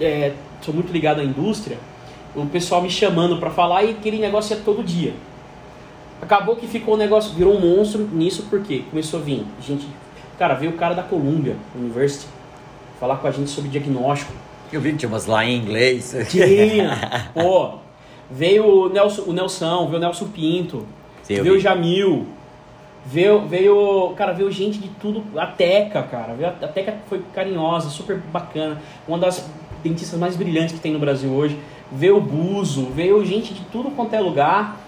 [0.00, 1.78] é, sou muito ligado à indústria,
[2.34, 5.14] o pessoal me chamando pra falar e aquele negócio ia todo dia.
[6.22, 9.86] Acabou que ficou um negócio, virou um monstro nisso, porque começou a vir gente.
[10.38, 12.26] Cara, veio o cara da Columbia University
[12.98, 14.32] falar com a gente sobre diagnóstico.
[14.72, 16.16] Eu vi que tinha umas lá em inglês.
[16.28, 17.30] Tinha.
[17.34, 17.78] Pô,
[18.30, 20.86] veio o Nelson, o Nelson, veio o Nelson Pinto,
[21.22, 21.58] Sim, veio o.
[21.60, 22.26] Jamil,
[23.06, 27.88] veio, veio, cara, veio gente de tudo, a Teca, cara, veio, a Teca foi carinhosa,
[27.90, 29.48] super bacana, uma das
[29.82, 31.58] dentistas mais brilhantes que tem no Brasil hoje,
[31.92, 34.80] veio o Buzo, veio gente de tudo quanto é lugar,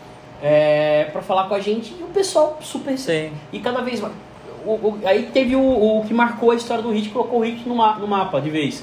[0.42, 2.96] é, para falar com a gente, e o pessoal super...
[2.98, 3.30] Sim.
[3.52, 4.12] E cada vez mais...
[4.64, 5.60] o- o- aí teve o,
[6.00, 8.50] o que marcou a história do Hit, colocou o Hit no, ma- no mapa de
[8.50, 8.82] vez.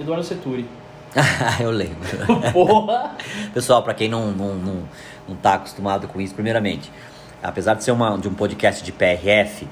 [0.00, 0.66] Eduardo Seturi.
[1.60, 1.96] eu lembro.
[2.52, 3.12] Porra!
[3.52, 4.82] Pessoal, para quem não, não, não,
[5.28, 6.90] não tá acostumado com isso, primeiramente,
[7.42, 9.66] apesar de ser uma, de um podcast de PRF,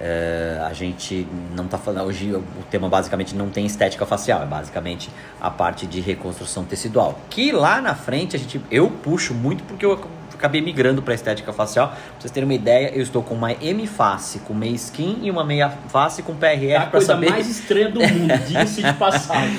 [0.00, 2.06] eh, a gente não tá falando.
[2.06, 7.18] Hoje o tema basicamente não tem estética facial, é basicamente a parte de reconstrução tecidual.
[7.28, 8.60] Que lá na frente a gente.
[8.70, 10.00] Eu puxo muito porque eu
[10.40, 11.88] acabei migrando para estética facial.
[11.88, 15.44] Pra vocês terem uma ideia, eu estou com uma M-face com meia skin e uma
[15.44, 17.30] meia face com PRF É a para coisa saber.
[17.30, 19.58] mais estranha do mundo, diga-se de passagem.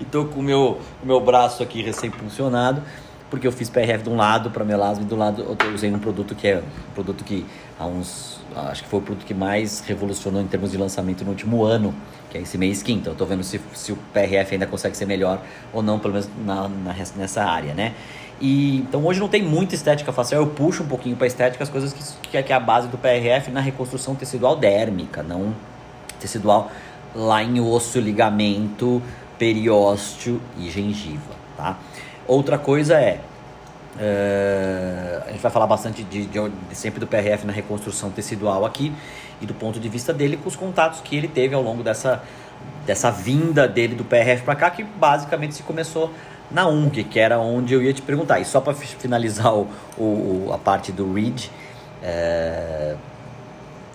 [0.00, 2.82] E tô com o meu, meu braço aqui recém-funcionado,
[3.30, 5.98] porque eu fiz PRF de um lado para melasma e do lado eu usei um
[5.98, 7.44] produto que é um produto que
[7.78, 8.40] há uns.
[8.54, 11.94] Acho que foi o produto que mais revolucionou em termos de lançamento no último ano,
[12.30, 12.94] que é esse meio skin.
[12.96, 15.40] Então eu tô vendo se, se o PRF ainda consegue ser melhor
[15.72, 17.94] ou não, pelo menos na, na- nessa área, né?
[18.40, 21.70] E, então hoje não tem muita estética facial, eu puxo um pouquinho para estética as
[21.70, 25.54] coisas que, que é- que é a base do PRF na reconstrução tecidual dérmica, não
[26.18, 26.70] tecidual
[27.14, 29.00] lá em osso, ligamento,
[29.38, 31.76] periósteo e gengiva, tá?
[32.26, 33.20] Outra coisa é,
[33.98, 38.64] é, a gente vai falar bastante de, de- de- sempre do PRF na reconstrução tecidual
[38.64, 38.92] aqui
[39.40, 42.22] e do ponto de vista dele com os contatos que ele teve ao longo dessa,
[42.86, 46.10] dessa vinda dele do PRF para cá, que basicamente se começou
[46.52, 48.40] na UNG, que era onde eu ia te perguntar.
[48.40, 51.50] E só para finalizar o, o- a parte do READ,
[52.02, 52.94] é,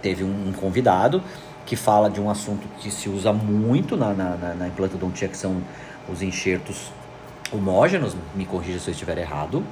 [0.02, 1.22] teve um, um convidado
[1.66, 5.36] que fala de um assunto que se usa muito na, na, na, na implantodontia, que
[5.38, 5.58] são
[6.10, 6.92] os enxertos
[7.52, 9.64] homógenos, me corrija se eu estiver errado.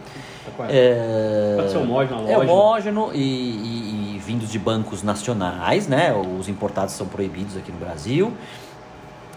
[0.70, 6.14] É, Pode ser homógeno, é homógeno e, e- e vindos de bancos nacionais, né?
[6.14, 8.34] Os importados são proibidos aqui no Brasil.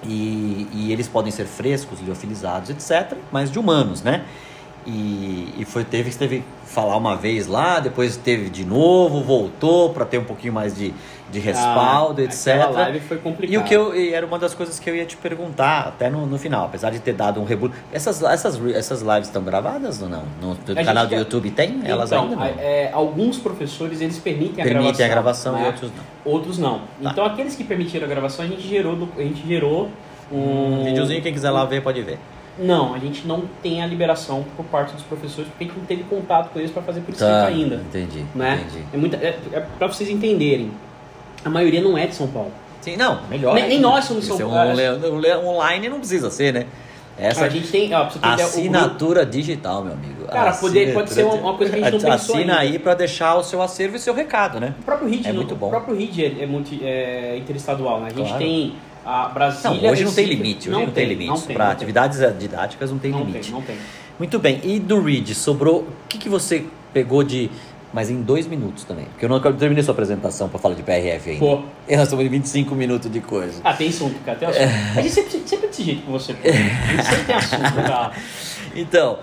[0.05, 4.25] E, e eles podem ser frescos, liofilizados, etc., mas de humanos, né?
[4.91, 9.91] E, e foi, teve, teve que falar uma vez lá, depois teve de novo, voltou
[9.93, 10.95] para ter um pouquinho mais de,
[11.31, 12.71] de respaldo, Ah, etc.
[12.73, 13.53] live foi complicado.
[13.53, 16.09] E o que eu e era uma das coisas que eu ia te perguntar até
[16.09, 17.75] no, no final, apesar de ter dado um reboot.
[17.93, 20.23] Essas, essas, essas lives estão gravadas ou não?
[20.41, 21.83] No, no canal do YouTube tem?
[21.85, 22.45] Elas então, ainda não?
[22.45, 25.67] é, alguns professores eles permitem a Permitem a gravação, gravação e né?
[25.67, 26.33] outros não.
[26.33, 26.79] Outros não.
[27.03, 27.11] Tá.
[27.11, 29.91] Então aqueles que permitiram a gravação a gente gerou, a gente gerou
[30.33, 32.19] Um um videozinho, quem quiser lá ver pode ver.
[32.59, 35.85] Não, a gente não tem a liberação por parte dos professores porque a gente não
[35.87, 37.77] teve contato com eles para fazer por escrito Tá, ainda.
[37.77, 38.65] entendi, Né?
[38.69, 38.85] entendi.
[38.93, 40.71] É, muita, é, é para vocês entenderem.
[41.45, 42.51] A maioria não é de São Paulo.
[42.81, 43.55] Sim, não, melhor.
[43.55, 44.73] Nem- nem nós somos Esse São Paulo.
[45.43, 46.67] um online não precisa ser, né?
[47.17, 50.25] Essa a gente tem, ó, o grupo- assinatura digital, meu amigo.
[50.27, 52.73] Cara, poder- pode ser uma- uma coisa que a gente não pensou Assina ainda.
[52.75, 54.75] aí pra deixar o seu acervo e seu recado, né?
[54.81, 55.67] O próprio RID, É no- muito bom.
[55.67, 58.07] O próprio RID é, é, multi, é interestadual, né?
[58.07, 58.39] A gente Claro.
[58.39, 58.75] tem
[59.09, 59.91] a Não, Brasília.
[59.91, 61.29] hoje não tem Recife- limite, hoje não, tem, limites.
[61.35, 61.77] Não tem, Para não tem.
[61.77, 63.41] atividades eh, didáticas não tem Não limite.
[63.41, 63.77] tem, não tem.
[64.19, 65.81] Muito bem, e do Read, sobrou.
[65.83, 67.51] O que, que você pegou de.
[67.91, 69.07] Mas em dois minutos também.
[69.07, 71.41] Porque eu não terminei sua apresentação pra falar de PRF ainda.
[71.41, 71.63] Pô.
[71.89, 73.63] E nós estamos em 25 minutos de coisa.
[73.65, 74.99] Ah, tem assunto, cara, tem assunto.
[74.99, 76.35] A gente sempre, sempre é desse jeito com você.
[76.35, 76.49] pô.
[76.49, 78.13] A gente sempre tem assunto, cara.
[78.77, 79.19] Então,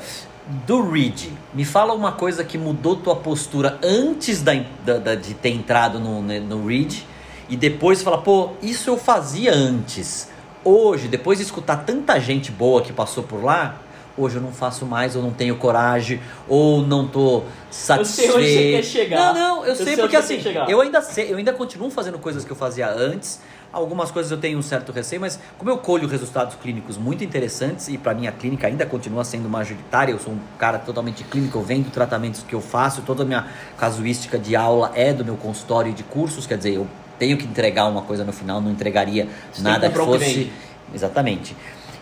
[0.65, 5.34] do Read, me fala uma coisa que mudou tua postura antes da, da- da- de
[5.36, 7.06] ter entrado no, no Read
[7.49, 10.29] e depois fala, pô, isso eu fazia antes.
[10.63, 13.79] Hoje, depois de escutar tanta gente boa que passou por lá,
[14.17, 18.31] hoje eu não faço mais, ou não tenho coragem, ou não tô satisfeito.
[18.31, 19.17] Eu sei onde você quer chegar.
[19.17, 22.17] Não, não, eu, Eu sei sei porque assim, eu ainda sei, eu ainda continuo fazendo
[22.17, 23.39] coisas que eu fazia antes.
[23.71, 27.89] Algumas coisas eu tenho um certo receio, mas como eu colho resultados clínicos muito interessantes
[27.89, 31.58] e para mim a clínica ainda continua sendo majoritária, eu sou um cara totalmente clínico,
[31.58, 33.45] eu vendo tratamentos que eu faço, toda a minha
[33.77, 36.88] casuística de aula é do meu consultório e de cursos, quer dizer, eu
[37.19, 40.51] tenho que entregar uma coisa no final, não entregaria Você nada que fosse vende.
[40.93, 41.56] Exatamente.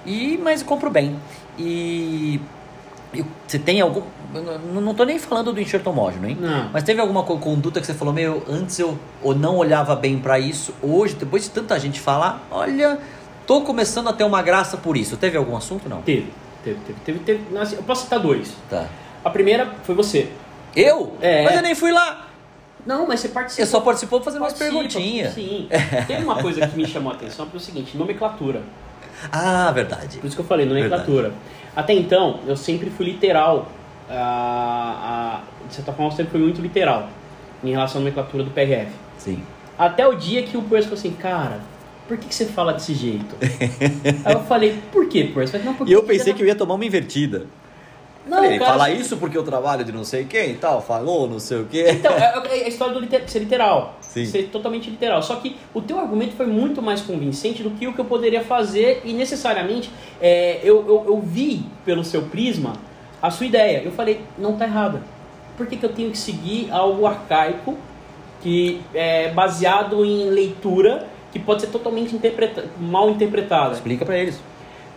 [0.06, 1.16] E mas eu compro bem.
[1.58, 2.40] E
[3.48, 4.02] você tem algum
[4.82, 6.36] não, tô nem falando do enxerto homógeno, hein?
[6.42, 6.70] Não.
[6.74, 10.18] Mas teve alguma co- conduta que você falou, meu, antes eu ou não olhava bem
[10.18, 12.98] pra isso, hoje, depois de tanta gente falar, olha,
[13.46, 15.16] tô começando a ter uma graça por isso.
[15.18, 16.02] Teve algum assunto não?
[16.02, 17.44] Teve, teve, teve, teve,
[17.76, 18.52] Eu posso citar dois.
[18.68, 18.88] Tá.
[19.24, 20.30] A primeira foi você.
[20.76, 21.14] Eu?
[21.22, 21.44] É.
[21.44, 22.30] Mas eu nem fui lá.
[22.86, 23.66] Não, mas você participou.
[23.66, 25.34] Você só participou fazendo umas Participa, perguntinhas.
[25.34, 25.68] Sim.
[26.08, 28.62] Teve uma coisa que me chamou a atenção, foi o seguinte, nomenclatura.
[29.32, 30.18] Ah, verdade.
[30.18, 31.34] Por isso que eu falei, nomenclatura.
[31.76, 33.70] Até então, eu sempre fui literal.
[34.10, 37.10] ah, ah, de certa forma, eu sempre fui muito literal
[37.64, 38.92] em relação à nomenclatura do PRF.
[39.18, 39.42] Sim.
[39.78, 41.62] Até o dia que o Percy falou assim, cara,
[42.08, 43.36] por que, que você fala desse jeito?
[44.26, 47.48] Aí eu falei, por quê, porque E eu pensei que eu ia tomar uma invertida.
[48.26, 51.28] Não, Falei, cara, falar isso porque eu trabalho de não sei quem e tal, falou
[51.30, 51.86] não sei o quê.
[51.90, 53.98] Então, é, é a história do liter- ser literal.
[54.00, 54.26] Sim.
[54.26, 55.22] Ser totalmente literal.
[55.22, 58.42] Só que o teu argumento foi muito mais convincente do que o que eu poderia
[58.42, 62.74] fazer e necessariamente é, eu, eu, eu vi pelo seu prisma
[63.22, 63.82] a sua ideia.
[63.84, 65.02] Eu falei, não tá errada.
[65.58, 67.78] Por que, que eu tenho que seguir algo arcaico
[68.42, 73.74] que é baseado em leitura que pode ser totalmente interpreta mal interpretada?
[73.74, 74.40] Explica pra eles.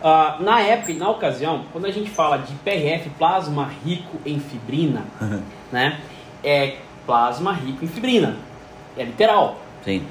[0.03, 4.39] Ah, na época e na ocasião, quando a gente fala de PRF, plasma rico em
[4.39, 5.03] fibrina,
[5.71, 5.99] né?
[6.43, 8.35] É plasma rico em fibrina.
[8.95, 9.57] É literal.
[9.83, 10.03] Sim.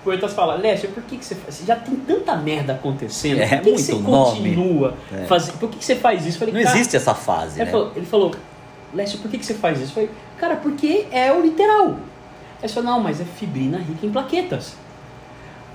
[0.00, 1.62] O Poetas fala, Lécio, por que, que você faz?
[1.66, 3.40] Já tem tanta merda acontecendo.
[3.40, 4.34] É, por que, que muito você nome.
[4.34, 5.24] continua É.
[5.24, 5.58] fazendo?
[5.58, 6.38] Por que, que você faz isso?
[6.38, 7.70] Falei, Não "Cara-" existe essa fase, Ele né?
[7.70, 8.34] falou, ele falou,
[8.92, 9.90] Lécio, por que, que você faz isso?
[9.90, 11.96] Eu falei, cara, porque é o literal.
[12.62, 14.76] Aí falou, não, mas é fibrina rica em plaquetas.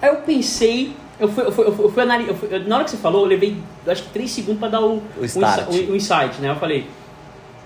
[0.01, 2.63] Aí eu pensei, eu fui, eu fui, eu fui, eu fui anali- eu fui- eu-
[2.67, 5.25] na hora que você falou, eu levei acho que três segundos pra dar o, O
[5.25, 5.67] start.
[5.67, 6.49] o- o insight, né?
[6.49, 6.87] Eu falei,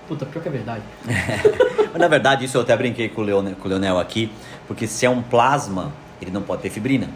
[0.08, 0.82] puta, pior que é verdade.
[1.92, 4.30] Mas na verdade, isso eu até brinquei com o, Leonel, com o Leonel aqui,
[4.66, 7.08] porque se é um plasma, ele não pode ter fibrina,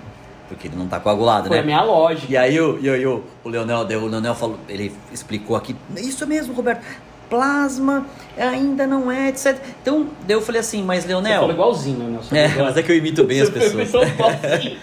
[0.48, 1.62] porque ele não tá coagulado, Foi né?
[1.62, 2.32] a minha lógica.
[2.32, 6.26] E aí o, e aí o, o Leonel, o Leonel falou, ele explicou aqui, isso
[6.26, 6.84] mesmo, Roberto,
[7.28, 9.56] plasma ainda não é, etc.
[9.82, 11.50] Então, daí eu falei assim, mas Você falou Leonel...
[11.50, 12.44] igualzinho, né?
[12.44, 13.88] É, mas é que eu imito bem as pessoas.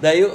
[0.00, 0.28] Daí o,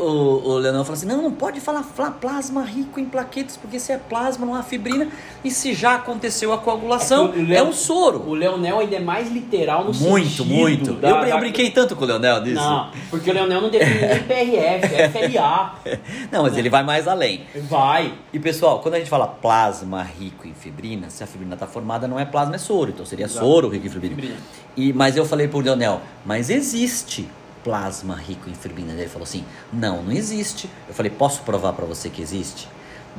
[0.43, 1.83] o Leonel falou assim: não, não pode falar
[2.19, 5.07] plasma rico em plaquetas, porque se é plasma não há fibrina.
[5.43, 8.23] E se já aconteceu a coagulação, É que o é, Leo- um soro.
[8.27, 10.93] O Leonel ainda é mais literal no Muito, muito.
[10.93, 12.55] da- eu, eu brinquei tanto com o Leonel disso.
[12.61, 15.75] Não, porque o Leonel não define nem PRF, é FLA.
[16.31, 17.41] Não, mas ele vai mais além.
[17.69, 18.13] Vai.
[18.33, 22.07] E pessoal, quando a gente fala plasma rico em fibrina, se a fibrina está formada,
[22.07, 22.91] não é plasma, é soro.
[22.91, 23.45] Então seria Exato.
[23.45, 24.37] soro rico em fibrina.
[24.75, 27.27] E, mas eu falei pro Leonel, mas existe
[27.63, 28.93] plasma rico em fibrina?
[28.93, 30.69] Ele falou assim: não, não existe.
[30.87, 32.67] Eu falei: posso provar para você que existe?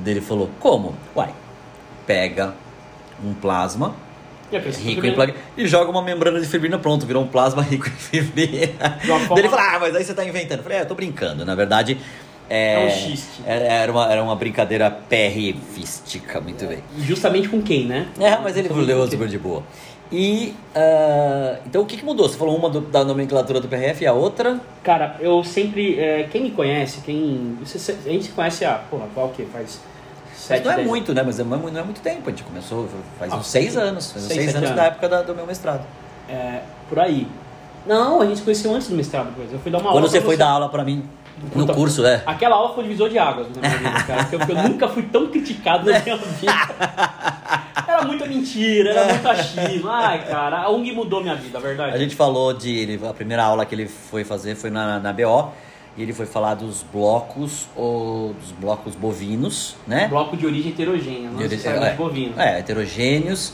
[0.04, 0.94] Ele falou: como?
[1.14, 1.34] Uai,
[2.06, 2.54] pega
[3.24, 3.94] um plasma
[4.50, 7.88] E rico em plaquetas e joga uma membrana de fibrina, pronto, virou um plasma rico
[7.88, 8.98] em fibrina.
[9.02, 10.58] Daí Ele falou: ah, mas aí você tá inventando.
[10.58, 11.44] Eu falei: é, eu tô brincando.
[11.44, 11.98] Na verdade.
[12.50, 13.42] É, É um xiste.
[13.46, 16.82] Era, uma, era uma brincadeira PRFística, muito bem.
[16.98, 18.08] Justamente com quem, né?
[18.20, 19.62] É, mas ele leu super de boa.
[20.10, 22.28] E, ah, então o que, que mudou?
[22.28, 24.60] Você falou uma do- da nomenclatura do PRF e a outra?
[24.82, 25.98] Cara, eu sempre.
[25.98, 27.56] é, quem me conhece, quem.
[27.64, 28.74] você- a gente se conhece há.
[28.74, 29.46] Porra, qual o quê?
[29.50, 29.80] Faz.
[30.36, 31.22] Sete, não é muito, né?
[31.22, 32.22] Mas é, mu- não é muito tempo.
[32.26, 34.12] A gente começou faz Ah, uns seis anos.
[34.12, 34.82] Faz uns seis, seis anos, anos.
[34.82, 35.86] da época da- do meu mestrado.
[36.28, 37.26] É, por aí.
[37.86, 39.52] Não, a gente se conheceu antes do mestrado, coisa.
[39.54, 40.00] Eu fui dar uma aula.
[40.00, 41.04] Quando você foi dar aula pra mim
[41.42, 42.22] no Puta, curso, é.
[42.26, 44.24] Aquela aula foi divisor de águas na minha vida, cara.
[44.24, 46.52] Porque eu, eu nunca fui tão criticado na minha vida.
[47.88, 49.88] Era muita mentira, era muito achismo.
[49.90, 51.94] Ai, cara, a UNG mudou minha vida, a verdade.
[51.94, 52.70] A gente falou de.
[52.70, 55.50] ele- a primeira aula que ele foi fazer foi na, na BO.
[55.94, 60.08] E ele foi falar dos blocos, ou dos blocos bovinos, né?
[60.08, 62.32] Bloco de origem heterogênea, não necessariamente é, bovino.
[62.40, 63.52] É, heterogêneos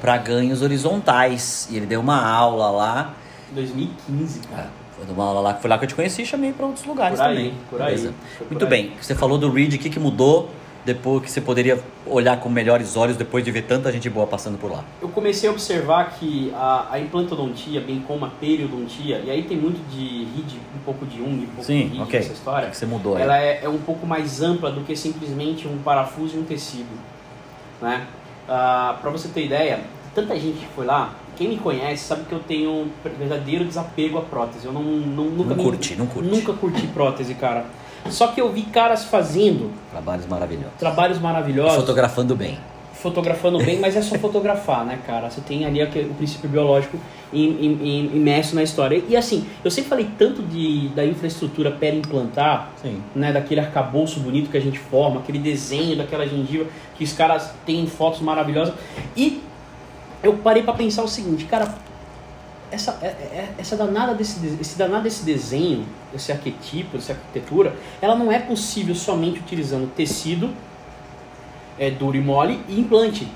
[0.00, 1.68] para ganhos horizontais.
[1.70, 3.14] E ele deu uma aula lá.
[3.52, 4.70] 2015, cara.
[4.96, 7.18] Foi uma aula lá, foi lá que eu te conheci e chamei para outros lugares
[7.18, 7.54] Por aí, também.
[7.68, 8.14] por aí, Beleza.
[8.38, 8.70] por Muito aí.
[8.70, 8.92] bem.
[9.00, 10.50] Você falou do Reed, o que, que mudou
[10.86, 14.56] depois que você poderia olhar com melhores olhos depois de ver tanta gente boa passando
[14.56, 14.84] por lá?
[15.02, 19.56] Eu comecei a observar que a, a implantodontia, bem como a periodontia, e aí tem
[19.58, 22.20] muito de RID, um pouco de UNG, um pouco de Sim, RID ok.
[22.20, 22.70] nessa história.
[22.70, 23.22] Que você mudou aí?
[23.22, 26.88] ela é, é um pouco mais ampla do que simplesmente um parafuso e um tecido.
[27.82, 28.06] Né?
[28.48, 29.80] Ah, para você ter ideia,
[30.14, 34.18] tanta gente que foi lá, quem me conhece sabe que eu tenho um verdadeiro desapego
[34.18, 34.66] à prótese.
[34.66, 36.28] Eu não, não, nunca Não me- curti, não curti.
[36.28, 37.64] Nunca curti prótese, cara.
[38.10, 40.72] Só que eu vi caras fazendo Trabalhos maravilhosos.
[40.78, 42.56] trabalhos maravilhosos, Fotografando bem.
[42.92, 45.28] fotografando bem, mas é só fotografar, né, cara?
[45.30, 46.98] Você tem ali o princípio biológico
[47.32, 49.02] im- im- im- imerso na história.
[49.08, 53.00] E assim, eu sempre falei tanto de, da infraestrutura pera-implantar, Sim.
[53.14, 56.64] né, daquele arcabouço bonito que a gente forma, aquele desenho daquela gengiva,
[56.96, 58.74] que os caras têm fotos maravilhosas.
[59.16, 59.42] E
[60.22, 61.74] eu parei pra pensar o seguinte, cara,
[62.70, 67.76] essa, é- é- essa danada desse, de- esse danado desse desenho, esse arquetipo, essa arquitetura,
[68.00, 70.50] ela não é possível somente utilizando tecido
[71.78, 73.28] é, duro e mole e implante.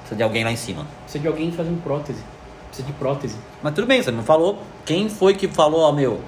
[0.00, 0.86] Precisa de alguém lá em cima.
[1.02, 2.22] Precisa de alguém fazendo prótese.
[2.68, 3.36] Precisa de prótese.
[3.62, 4.58] Mas tudo bem, você me falou.
[4.84, 6.20] Quem foi que falou, ó, meu?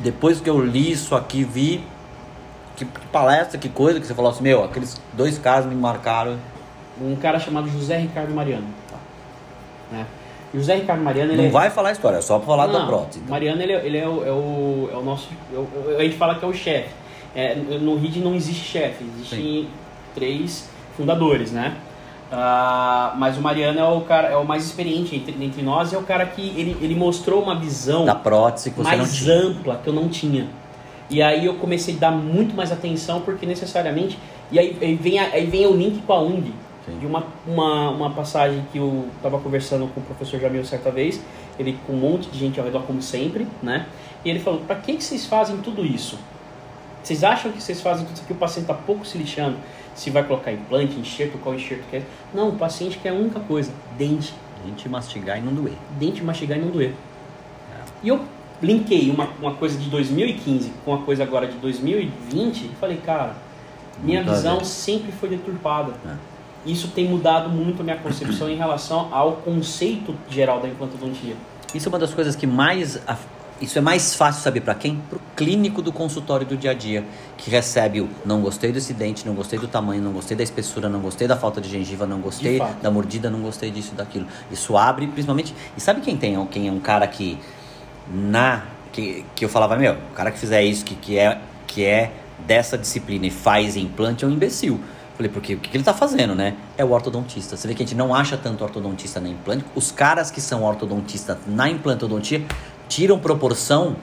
[0.00, 1.84] Depois que eu li isso aqui, vi.
[2.76, 6.38] Que, que palestra, que coisa, que você falou assim, meu, aqueles dois caras me marcaram.
[7.00, 8.66] Um cara chamado José Ricardo Mariano.
[9.92, 10.04] Né?
[10.54, 12.78] José Ricardo Mariano, ele Não é- vai falar a história, é só pra falar da
[12.80, 13.18] Não, prótese.
[13.18, 13.30] então.
[13.30, 15.28] Mariano, ele, é- ele é, o, é, o, é o nosso.
[15.54, 16.88] é o- a gente fala que é o chefe.
[17.34, 19.68] É, no RID não existe chefe, existem
[20.14, 21.76] três fundadores, né?
[22.32, 25.94] Ah, mas o Mariano é o cara, é o mais experiente entre, entre nós e
[25.94, 29.28] é o cara que ele, ele mostrou uma visão Da prótese que você não mais
[29.28, 30.46] ampla que eu não tinha.
[31.08, 34.18] E aí eu comecei a dar muito mais atenção porque necessariamente.
[34.52, 36.52] E aí, aí vem, a- aí vem o link com a UNG.
[36.88, 36.98] Sim.
[36.98, 41.20] De uma, uma, uma passagem que eu estava conversando com o professor Jamil certa vez,
[41.58, 43.86] ele com um monte de gente ao redor, como sempre, né?
[44.24, 46.18] E ele falou: para que, que vocês fazem tudo isso?
[47.02, 48.32] Vocês acham que vocês fazem tudo isso aqui?
[48.32, 49.56] O paciente está pouco se lixando
[49.94, 52.02] se vai colocar implante, enxerto, qual enxerto que é?
[52.32, 55.74] Não, o paciente quer a única coisa: dente A gente mastigar e não doer.
[55.98, 56.94] dente mastigar e não doer.
[58.02, 58.20] E eu
[58.62, 63.34] linkei uma, uma coisa de 2015 com uma coisa agora de 2020 e falei, cara,
[64.02, 65.92] minha a visão sempre foi deturpada.
[66.06, 66.14] É.
[66.68, 71.34] Isso tem mudado muito a minha concepção em relação ao conceito geral da implantodontia.
[71.74, 73.00] Isso é uma das coisas que mais.
[73.60, 75.02] Isso é mais fácil saber pra quem?
[75.10, 77.04] Pro clínico do consultório do dia a dia,
[77.36, 80.88] que recebe o não gostei desse dente, não gostei do tamanho, não gostei da espessura,
[80.88, 84.26] não gostei da falta de gengiva, não gostei da mordida, não gostei disso, daquilo.
[84.52, 85.52] Isso abre principalmente.
[85.76, 86.46] E sabe quem tem?
[86.46, 87.36] Quem é um cara que
[88.08, 91.84] na que, que eu falava, meu, o cara que fizer isso, que, que, é, que
[91.84, 92.12] é
[92.46, 94.80] dessa disciplina e faz implante é um imbecil.
[95.18, 96.54] Falei, porque o que, que ele tá fazendo, né?
[96.76, 97.56] É o ortodontista.
[97.56, 99.64] Você vê que a gente não acha tanto ortodontista na implante.
[99.74, 102.44] Os caras que são ortodontistas na implantodontia
[102.88, 103.96] tiram proporção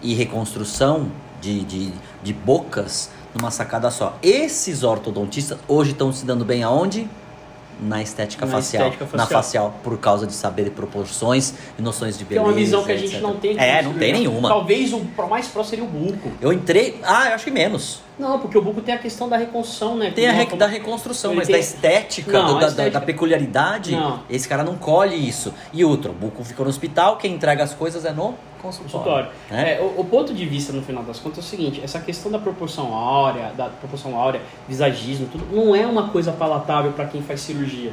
[0.00, 1.08] e reconstrução
[1.40, 4.16] de, de, de bocas numa sacada só.
[4.22, 7.08] Esses ortodontistas hoje estão se dando bem aonde?
[7.80, 9.42] Na estética, Na facial, estética Na facial.
[9.42, 12.48] facial, por causa de saber proporções e noções de Que é beleza.
[12.48, 13.20] uma visão que a gente etc.
[13.22, 13.58] não tem.
[13.58, 14.48] É, não tem nenhuma.
[14.48, 16.30] Talvez o mais próximo seria o buco.
[16.40, 17.00] Eu entrei.
[17.02, 18.00] Ah, eu acho que menos.
[18.22, 20.12] Não, porque o buco tem a questão da reconstrução, né?
[20.14, 23.90] Tem a re- da reconstrução, mas tem- da estética, Não, do- da, estética- da peculiaridade,
[23.96, 24.20] Não.
[24.30, 25.52] esse cara não colhe isso.
[25.72, 29.28] E outro, o Buco fica no hospital, quem entrega as coisas é no consultório.
[29.50, 29.74] né?
[29.74, 32.30] É, o, o ponto de vista, no final das contas, é o seguinte: essa questão
[32.30, 37.22] da proporção áurea, da proporção áurea, visagismo, tudo, não é uma coisa palatável para quem
[37.22, 37.92] faz cirurgia.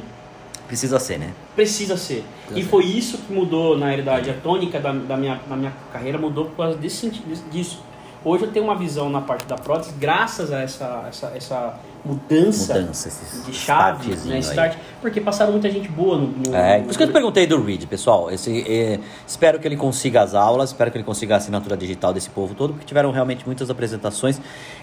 [0.68, 1.32] Precisa ser, né?
[1.56, 2.22] Precisa ser.
[2.46, 2.68] Precisa e ser.
[2.68, 6.44] foi isso que mudou, na realidade, a tônica da, da minha, na minha carreira mudou
[6.44, 7.10] por causa desse
[7.50, 7.82] disso.
[8.22, 12.74] Hoje eu tenho uma visão na parte da prótese, graças a essa, essa, essa mudança,
[12.74, 13.10] Mudança,
[13.46, 16.26] de chave, né, start, porque passaram muita gente boa no.
[16.26, 18.30] no É, por isso que eu te perguntei do Reed, pessoal.
[18.30, 22.12] Esse, é, espero que ele consiga as aulas, espero que ele consiga a assinatura digital
[22.12, 24.38] desse povo todo, porque tiveram realmente muitas apresentações.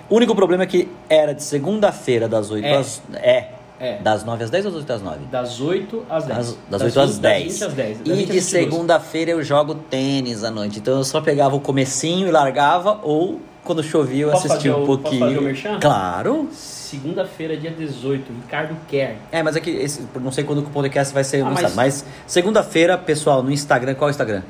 [0.09, 2.77] O único problema é que era de segunda-feira, das 8 É.
[2.77, 3.01] às.
[3.13, 3.56] É.
[3.79, 3.97] É.
[3.99, 5.17] Das 9 às 10 ou das 8 às 9?
[5.31, 6.37] Das 8 às 10.
[6.37, 7.43] Das, das 8 às 10.
[7.45, 7.97] Das 20 às 10.
[7.99, 8.43] Das E 20 às de 22.
[8.43, 10.79] segunda-feira eu jogo tênis à noite.
[10.79, 14.83] Então eu só pegava o comecinho e largava, ou quando chovia eu Posso assistia um
[14.83, 15.25] o- posso pouquinho.
[15.25, 15.79] fazer o merchan?
[15.79, 16.47] Claro.
[16.51, 19.15] Segunda-feira, dia 18, Ricardo Kerr.
[19.31, 21.75] É, mas aqui, esse, não sei quando que o podcast vai ser Ah, lançado.
[21.75, 24.41] mas- Mas, segunda-feira, pessoal, no Instagram, qual é o Instagram?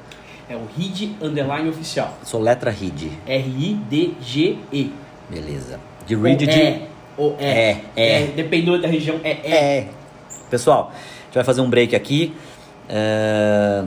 [0.50, 2.16] É o RID Underline Oficial.
[2.24, 3.12] Sou letra Reed.
[3.26, 4.92] R-I-D-G-E.
[5.30, 5.80] Beleza.
[6.06, 6.50] De Ou de.
[6.50, 6.88] é,
[7.18, 7.78] ou é.
[7.96, 8.28] É, é.
[8.28, 9.78] Dependendo da região, é, é.
[9.80, 9.88] É.
[10.50, 12.34] Pessoal, a gente vai fazer um break aqui.
[12.88, 13.84] é,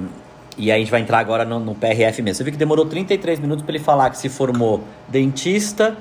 [0.59, 2.37] E aí a gente vai entrar agora no, no PRF mesmo.
[2.37, 5.97] Você viu que demorou 33 minutos para ele falar que se formou dentista,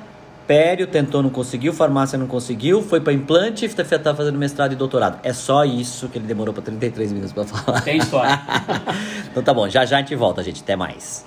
[0.46, 4.74] pério, tentou, não conseguiu, farmácia não conseguiu, foi para implante e tá tá fazendo mestrado
[4.74, 5.20] e doutorado.
[5.24, 7.82] É só isso que ele demorou para 33 minutos para falar.
[7.82, 8.42] Tem história.
[9.32, 10.62] então tá bom, já já a gente volta, gente.
[10.62, 11.24] Até mais.